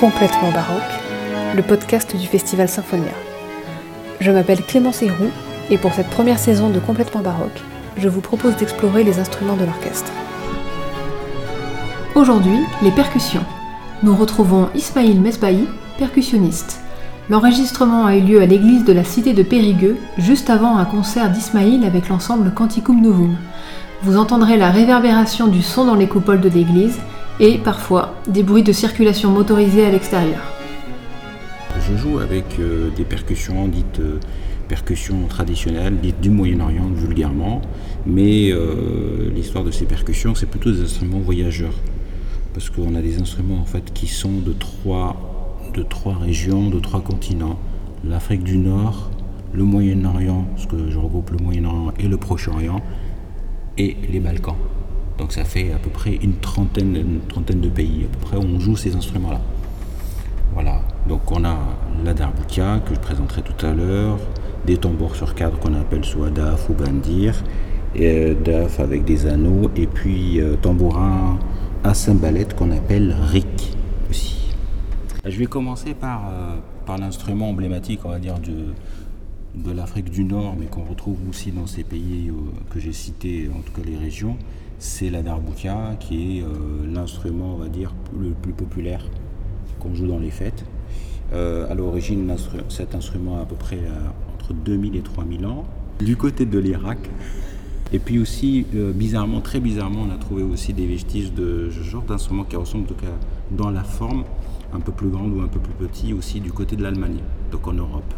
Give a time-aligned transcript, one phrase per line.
[0.00, 0.80] Complètement baroque,
[1.54, 3.12] le podcast du Festival Symphonia.
[4.18, 5.28] Je m'appelle Clémence Héroux
[5.68, 7.60] et pour cette première saison de Complètement baroque,
[7.98, 10.10] je vous propose d'explorer les instruments de l'orchestre.
[12.14, 13.44] Aujourd'hui, les percussions.
[14.02, 15.68] Nous retrouvons Ismail Mesbahi,
[15.98, 16.80] percussionniste.
[17.28, 21.28] L'enregistrement a eu lieu à l'église de la cité de Périgueux, juste avant un concert
[21.28, 23.36] d'Ismail avec l'ensemble Canticum Novum.
[24.02, 26.98] Vous entendrez la réverbération du son dans les coupoles de l'église
[27.40, 30.42] et parfois des bruits de circulation motorisée à l'extérieur.
[31.80, 34.20] Je joue avec euh, des percussions dites euh,
[34.68, 37.62] percussions traditionnelles, dites du Moyen-Orient vulgairement,
[38.06, 41.74] mais euh, l'histoire de ces percussions, c'est plutôt des instruments voyageurs.
[42.52, 46.78] Parce qu'on a des instruments en fait qui sont de trois, de trois régions, de
[46.78, 47.58] trois continents.
[48.04, 49.10] L'Afrique du Nord,
[49.52, 52.80] le Moyen-Orient, parce que je regroupe le Moyen-Orient et le Proche-Orient,
[53.78, 54.56] et les Balkans.
[55.20, 58.58] Donc ça fait à peu près une trentaine, de pays, à peu près, où on
[58.58, 59.42] joue ces instruments-là.
[60.54, 61.58] Voilà, donc on a
[62.02, 64.16] la darbouka que je présenterai tout à l'heure,
[64.66, 67.34] des tambours sur cadre qu'on appelle soit daf ou bandir,
[67.94, 71.38] et euh, daf avec des anneaux, et puis euh, tambourin
[71.84, 73.76] à cymbalette qu'on appelle rick
[74.08, 74.54] aussi.
[75.26, 78.72] Je vais commencer par, euh, par l'instrument emblématique, on va dire, de,
[79.54, 82.32] de l'Afrique du Nord, mais qu'on retrouve aussi dans ces pays
[82.70, 84.38] que j'ai cités, en tout cas les régions,
[84.80, 86.46] c'est la darbouka qui est euh,
[86.92, 89.04] l'instrument, on va dire, le plus populaire
[89.78, 90.64] qu'on joue dans les fêtes.
[91.34, 92.34] Euh, à l'origine,
[92.70, 95.64] cet instrument a à peu près euh, entre 2000 et 3000 ans,
[96.00, 96.98] du côté de l'Irak.
[97.92, 98.64] Et puis aussi,
[98.94, 102.84] bizarrement, très bizarrement, on a trouvé aussi des vestiges de ce genre d'instrument qui ressemble
[102.84, 103.12] en tout cas
[103.50, 104.24] dans la forme
[104.72, 107.18] un peu plus grande ou un peu plus petit aussi du côté de l'Allemagne,
[107.50, 108.14] donc en Europe.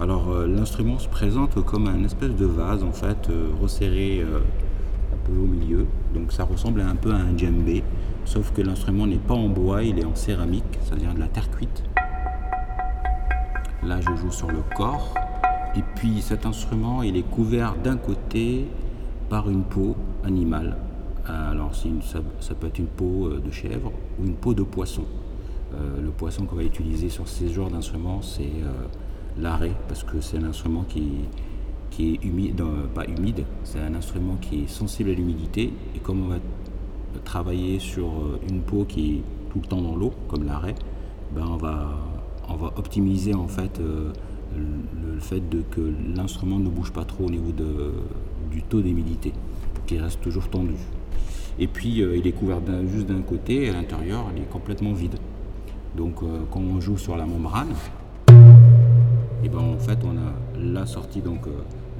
[0.00, 3.30] Alors l'instrument se présente comme un espèce de vase en fait
[3.62, 4.24] resserré
[5.32, 5.86] au milieu.
[6.14, 7.82] Donc ça ressemble un peu à un djembé,
[8.24, 11.50] sauf que l'instrument n'est pas en bois, il est en céramique, c'est-à-dire de la terre
[11.50, 11.82] cuite.
[13.82, 15.14] Là, je joue sur le corps.
[15.76, 18.66] Et puis cet instrument, il est couvert d'un côté
[19.28, 19.94] par une peau
[20.24, 20.76] animale.
[21.26, 22.20] Alors une, ça,
[22.54, 25.04] peut être une peau euh, de chèvre ou une peau de poisson.
[25.74, 28.86] Euh, le poisson qu'on va utiliser sur ces genres d'instruments, c'est euh,
[29.36, 31.02] l'arrêt, parce que c'est un instrument qui,
[31.96, 32.62] qui est humide,
[32.94, 35.72] pas humide, c'est un instrument qui est sensible à l'humidité.
[35.94, 36.36] Et comme on va
[37.24, 40.74] travailler sur euh, une peau qui est tout le temps dans l'eau, comme l'arrêt,
[41.34, 41.88] ben on, va,
[42.50, 44.12] on va optimiser en fait euh,
[44.54, 45.80] le, fait de que
[46.14, 47.94] l'instrument ne bouge pas trop au niveau de,
[48.50, 49.32] du taux d'humidité,
[49.72, 50.74] pour qu'il reste toujours tendu.
[51.58, 52.60] Et puis euh, il est couvert
[52.92, 55.16] juste d'un côté, et à l'intérieur il est complètement vide.
[55.96, 56.16] Donc
[56.50, 57.72] quand on joue sur la membrane,
[59.42, 61.48] et ben en fait on a la sortie donc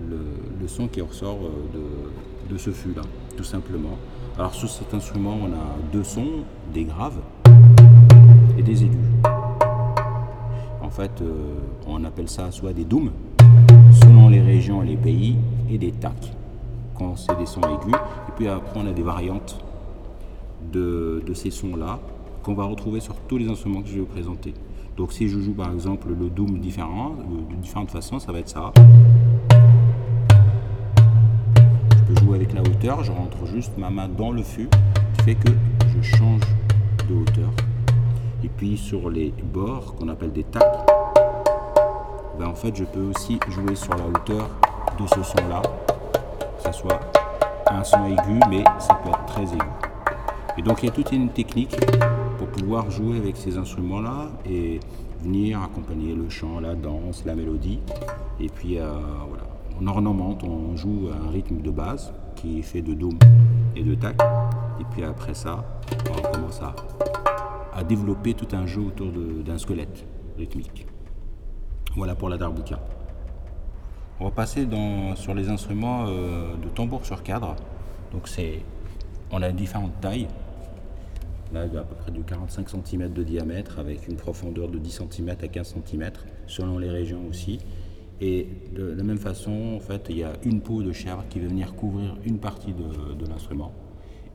[0.08, 3.02] le, son qui ressort euh, de, ce fût là,
[3.36, 3.96] tout simplement.
[4.38, 7.20] Alors sur cet instrument, on a deux sons, des graves
[8.58, 8.98] et des aigus.
[10.82, 13.10] En fait, euh, on appelle ça soit des dooms,
[13.92, 15.36] selon les régions et les pays,
[15.70, 16.32] et des tacs,
[16.96, 17.94] quand c'est des sons aigus.
[18.28, 19.58] Et puis après, on a des variantes
[20.72, 21.98] de, ces sons-là
[22.42, 24.54] qu'on va retrouver sur tous les instruments que je vais vous présenter.
[24.96, 28.38] Donc si je joue par exemple le doom différent, euh, de différentes façons, ça va
[28.38, 28.72] être ça.
[32.34, 34.68] Avec la hauteur, je rentre juste ma main dans le fût,
[35.16, 35.50] qui fait que
[35.88, 36.42] je change
[37.08, 37.50] de hauteur.
[38.44, 40.86] Et puis sur les bords, qu'on appelle des tacs,
[42.38, 44.50] ben en fait je peux aussi jouer sur la hauteur
[45.00, 45.62] de ce son-là,
[46.58, 47.00] que ce soit
[47.70, 49.70] un son aigu, mais ça peut être très aigu.
[50.58, 51.76] Et donc il y a toute une technique
[52.38, 54.80] pour pouvoir jouer avec ces instruments-là et
[55.22, 57.80] venir accompagner le chant, la danse, la mélodie.
[58.38, 58.92] Et puis euh,
[59.28, 59.44] voilà,
[59.80, 63.18] on ornemente, on joue un rythme de base qui est fait de dôme
[63.74, 64.16] et de tac.
[64.80, 65.64] Et puis après ça,
[66.10, 66.74] on commence à,
[67.84, 69.08] développer tout un jeu autour
[69.44, 70.06] d'un squelette
[70.38, 70.86] rythmique.
[71.94, 72.80] Voilà pour la darbuka.
[74.18, 74.66] On va passer
[75.14, 77.54] sur les instruments euh, de tambour sur cadre.
[78.12, 78.30] Donc
[79.30, 80.28] on a différentes tailles.
[81.52, 85.28] Là, à peu près du 45 cm de diamètre avec une profondeur de 10 cm
[85.28, 86.10] à 15 cm
[86.46, 87.58] selon les régions aussi.
[88.20, 91.38] Et de la même façon, en fait, il y a une peau de chèvre qui
[91.38, 93.72] va venir couvrir une partie de, l'instrument.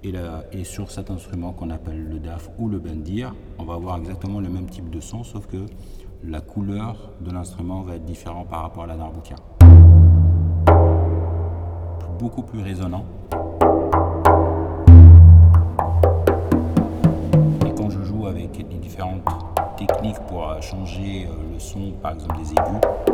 [0.04, 0.14] Et,
[0.52, 4.40] et, sur cet instrument qu'on appelle le DAF ou le bendir, on va avoir exactement
[4.40, 5.66] le même type de son, sauf que
[6.24, 9.36] la couleur de l'instrument va être différente par rapport à la darbuka.
[12.20, 13.06] Beaucoup plus résonnant.
[17.66, 19.24] Et quand je joue avec les différentes
[19.78, 23.11] techniques pour changer euh, le son, par exemple des aigus,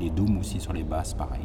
[0.00, 1.42] les dooms aussi sur les basses, pareil.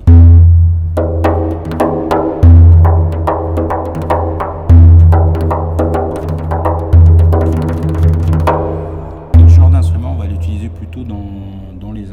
[9.34, 12.06] Quel genre d'instrument on va l'utiliser plutôt dans, dans, les,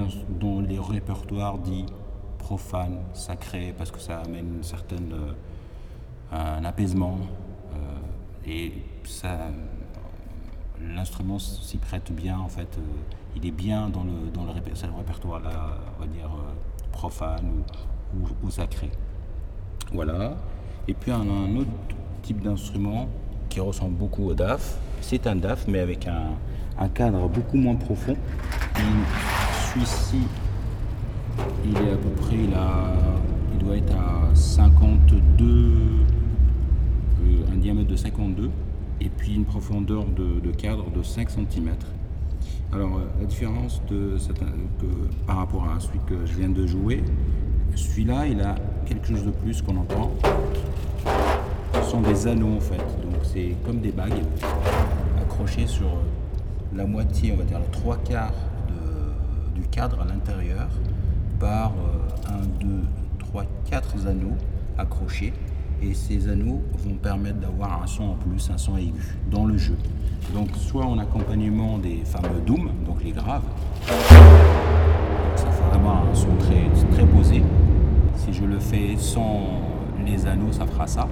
[0.69, 1.87] les répertoires dits
[2.39, 5.33] profanes, sacrés, parce que ça amène une euh,
[6.33, 7.19] un apaisement.
[7.73, 7.77] Euh,
[8.47, 8.73] et
[9.05, 9.39] ça
[10.95, 12.79] l'instrument s'y prête bien, en fait.
[13.37, 16.31] il est bien dans le, dans le, répertoire, là, on va dire,
[16.93, 17.65] profane
[18.43, 18.91] ou, sacré.
[19.93, 20.37] Voilà.
[20.89, 21.71] Et puis on a un autre
[22.23, 23.09] type d'instrument
[23.49, 24.79] qui ressemble beaucoup au DAF.
[25.01, 28.17] C'est un DAF, mais avec un, cadre beaucoup moins profond.
[29.75, 30.23] Celui-ci,
[31.65, 32.55] il est à peu près, il,
[33.53, 36.05] il doit être à 52, euh,
[37.53, 38.51] un diamètre de 52,
[39.05, 41.71] et puis une profondeur de, cadre de 5 cm.
[42.73, 44.17] Alors euh, la différence de
[45.27, 47.03] par rapport à celui que je viens de jouer,
[47.75, 48.55] celui-là, il a
[48.87, 50.13] quelque chose de plus qu'on entend.
[51.75, 54.23] Ce sont des anneaux en fait, donc c'est comme des bagues
[55.21, 55.99] accrochées sur
[56.75, 58.35] la moitié, on va dire les trois quarts
[59.55, 60.69] du cadre à l'intérieur
[61.41, 62.83] par euh, un, deux,
[63.19, 64.37] trois, quatre anneaux
[64.79, 65.33] accrochés.
[65.85, 68.93] Et ces anneaux vont permettre d'avoir un son en plus, un son aigu
[69.31, 69.77] dans le jeu.
[70.33, 73.43] Donc soit en accompagnement des fameux doom, donc les graves,
[73.89, 77.43] ça fait vraiment un son très, très posé.
[78.17, 79.41] Si je le fais sans
[80.07, 81.09] les anneaux, ça fera ça.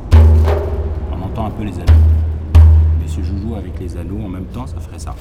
[1.13, 2.05] On entend un peu les anneaux.
[3.01, 5.17] Mais si je joue avec les anneaux en même temps, ça ferait ça.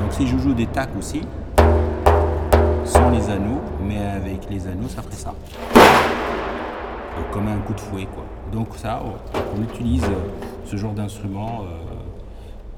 [0.00, 1.20] Donc si je joue des tacs aussi,
[2.84, 5.34] sans les anneaux, mais avec les anneaux, ça ferait ça.
[7.32, 8.06] Comme un coup de fouet.
[8.52, 9.02] Donc ça,
[9.56, 10.06] on utilise
[10.64, 11.66] ce genre d'instrument euh,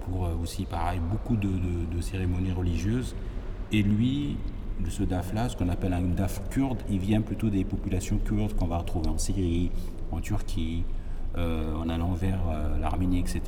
[0.06, 3.14] pour euh, aussi, pareil, beaucoup de cérémonies religieuses.
[3.70, 4.36] Et lui,
[4.88, 8.66] ce DAF-là, ce qu'on appelle un DAF kurde, il vient plutôt des populations kurdes qu'on
[8.66, 9.70] va retrouver en Syrie,
[10.12, 10.84] en Turquie,
[11.36, 13.42] euh, en allant vers euh, l'Arménie, etc.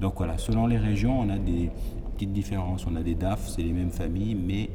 [0.00, 1.70] Donc voilà, selon les régions, on a des
[2.14, 2.86] petites différences.
[2.86, 4.70] On a des DAF, c'est les mêmes familles, mais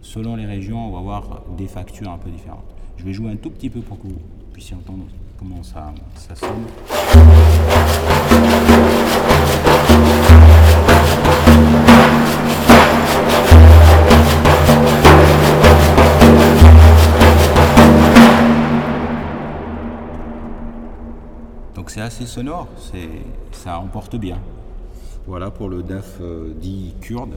[0.00, 2.64] selon les régions, on va avoir des factures un peu différentes.
[2.96, 4.18] Je vais jouer un tout petit peu pour que vous
[4.60, 5.06] puissiez entendre
[5.38, 5.90] comment ça,
[6.34, 6.66] sonne.
[21.86, 22.68] c'est assez sonore,
[23.50, 24.38] ça emporte bien.
[25.26, 27.34] Voilà pour le DAF euh, dit kurde,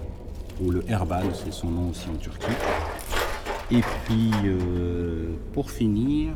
[0.62, 2.46] ou le herbal, c'est son nom aussi en Turquie.
[3.72, 6.34] Et puis, euh, pour finir,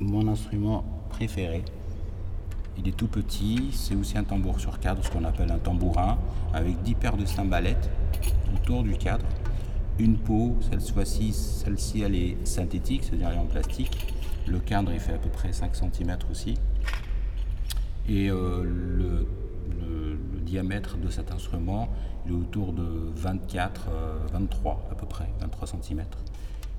[0.00, 1.64] mon instrument préféré,
[2.78, 6.18] il est tout petit, c'est aussi un tambour sur cadre, ce qu'on appelle un tambourin,
[6.52, 7.90] avec 10 paires de cymbalettes
[8.54, 9.24] autour du cadre.
[9.98, 10.56] Une peau,
[10.92, 14.14] fois-ci, celle-ci elle est synthétique, c'est-à-dire elle est en plastique.
[14.46, 16.58] Le cadre il fait à peu près 5 cm aussi.
[18.08, 19.26] Et euh, le,
[20.42, 21.88] diamètre de cet instrument
[22.28, 23.88] est autour de 24,
[24.32, 26.04] 23 euh, à peu près, 23 cm.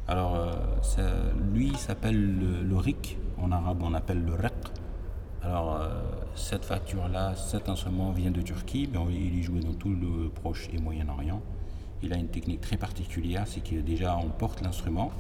[0.08, 4.54] Alors, euh, lui s'appelle le, le rik, en arabe on appelle le rek.
[5.44, 5.80] Alors,
[6.36, 10.70] cette facture-là, cet instrument vient de Turquie, mais il est joué dans tout le Proche
[10.74, 11.42] et Moyen-Orient.
[12.04, 15.12] Il a une technique très particulière, c'est que déjà on porte l'instrument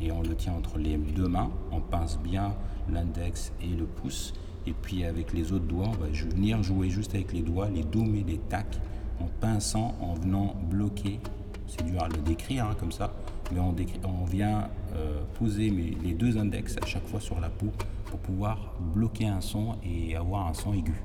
[0.00, 2.54] et on le tient entre les deux mains, on pince bien
[2.90, 4.32] l'index et le pouce,
[4.66, 7.84] et puis avec les autres doigts, on va venir jouer juste avec les doigts, les
[7.84, 8.80] dômes et les tacs,
[9.20, 11.20] en pinçant, en venant bloquer.
[11.66, 13.12] C'est dur à le décrire hein, comme ça,
[13.52, 13.74] mais on,
[14.04, 17.72] on vient euh, poser les deux index à chaque fois sur la peau
[18.06, 21.02] pour pouvoir bloquer un son et avoir un son aigu.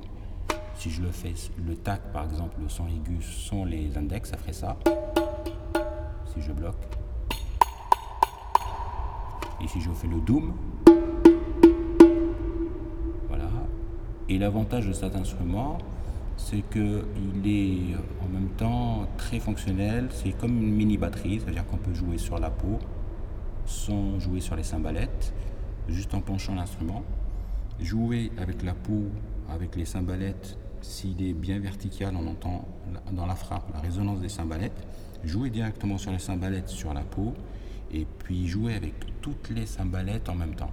[0.76, 1.34] Si je le fais,
[1.64, 4.76] le tac par exemple, le son aigu sont les index, ça ferait ça.
[6.34, 6.76] Si je bloque.
[9.62, 10.52] Et si je fais le doom,
[14.28, 15.78] Et l'avantage de cet instrument,
[16.36, 20.08] c'est qu'il est en même temps très fonctionnel.
[20.10, 22.78] C'est comme une mini batterie, c'est-à-dire qu'on peut jouer sur la peau
[23.66, 25.32] sans jouer sur les cymbalettes,
[25.88, 27.02] juste en penchant l'instrument.
[27.80, 29.04] Jouer avec la peau,
[29.50, 32.68] avec les cymbalettes, s'il est bien vertical, on entend
[33.12, 34.86] dans la frappe la résonance des cymbalettes.
[35.24, 37.32] Jouer directement sur les cymbalettes sur la peau
[37.90, 40.72] et puis jouer avec toutes les cymbalettes en même temps.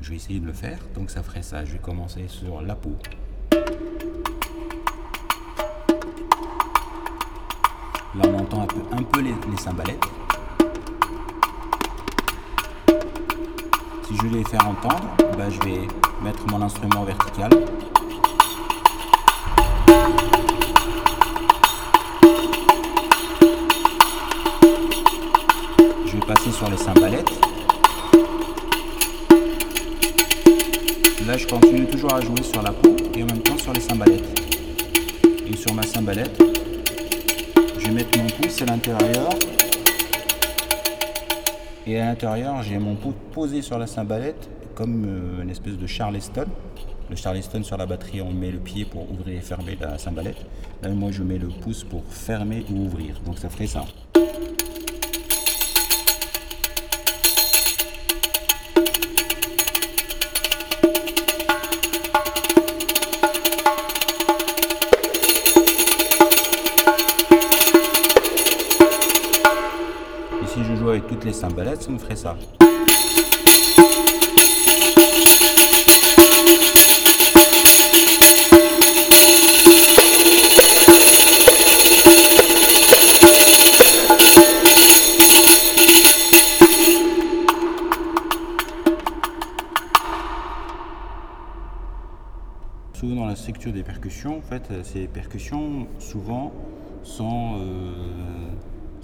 [0.00, 1.64] Je vais essayer de le faire, donc ça ferait ça.
[1.64, 2.96] Je vais commencer sur la peau.
[8.16, 10.02] Là, on entend un peu, les, cymbalettes.
[14.06, 15.04] Si je vais les faire entendre,
[15.36, 15.86] bah, je vais
[16.22, 17.50] mettre mon instrument vertical.
[26.06, 27.32] Je vais passer sur les cymbalettes.
[31.26, 33.80] Là, je continue toujours à jouer sur la peau et en même temps sur les
[33.80, 34.40] cymbalettes.
[35.46, 36.55] Et sur ma cymbalette,
[37.86, 39.28] je vais mettre mon pouce à l'intérieur
[41.86, 45.86] Et à l'intérieur, j'ai mon pouce posé sur la cymbalette comme euh, une espèce de
[45.86, 46.46] charleston.
[47.08, 50.44] Le charleston sur la batterie, on met le pied pour ouvrir et fermer la cymbalette.
[50.82, 53.20] Là, moi, je mets le pouce pour fermer ou ouvrir.
[53.24, 53.84] Donc ça ferait ça.
[71.26, 72.36] Les ça me ferait ça.
[92.94, 96.52] Souvent dans la structure des percussions, en fait, ces percussions souvent
[97.02, 97.92] sont euh,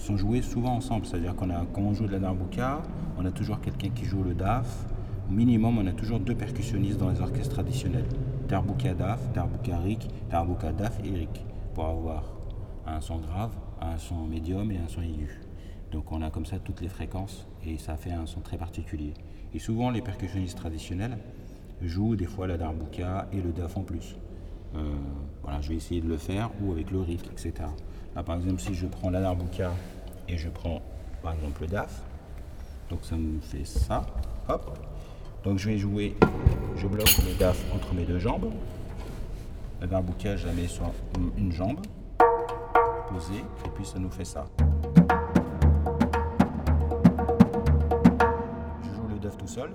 [0.03, 1.07] sont joués souvent ensemble.
[1.07, 2.83] C'est-à-dire qu'on a, quand on joue de la darbuka,
[3.19, 4.87] on a toujours quelqu'un qui joue le daf.
[5.31, 8.07] Au minimum, on a toujours deux percussionnistes dans les orchestres traditionnels.
[8.49, 11.45] Darbuka daf, darbuka rik, darbuka daf et rik.
[11.75, 12.25] Pour avoir
[12.87, 15.41] un son grave, un son médium et un son aigu.
[15.93, 19.15] Donc on a comme ça toutes les fréquences et ça fait un son très particulier.
[19.55, 21.19] Et souvent les percussionnistes traditionnels
[21.81, 24.17] jouent des fois la darbuka et le daf en plus.
[24.75, 24.95] Euh,
[25.43, 27.69] voilà, je vais essayer de le faire ou avec le rik, etc.
[28.15, 29.71] Là, par exemple, si je prends la darbuka
[30.29, 30.83] et je prends
[31.23, 32.03] par exemple le DAF.
[32.91, 34.05] Donc ça me fait ça.
[34.49, 34.79] Hop.
[35.45, 36.15] Donc je vais jouer,
[36.77, 38.51] je bloque le DAF entre mes deux jambes.
[39.81, 40.93] La darbuka, je la mets sur
[41.39, 41.81] une jambe,
[43.09, 44.47] posée, et puis ça nous fait ça.
[48.83, 49.71] Je joue le DAF tout seul.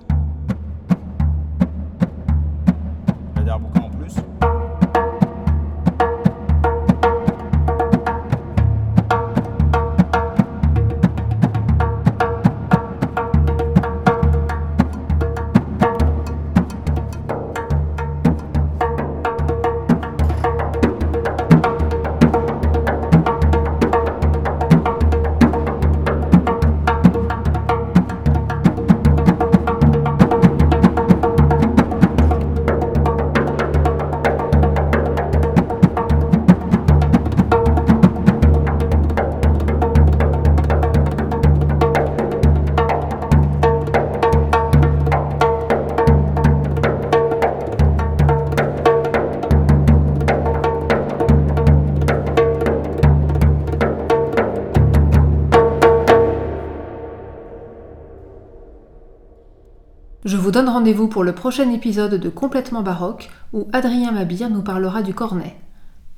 [60.28, 64.60] Je vous donne rendez-vous pour le prochain épisode de Complètement baroque où Adrien Mabir nous
[64.60, 65.56] parlera du cornet.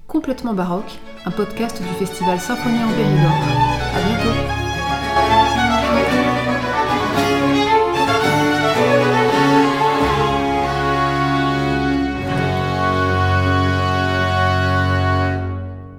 [0.08, 3.30] Complètement baroque, un podcast du festival Symphonie en Périgord.
[3.94, 4.69] À bientôt.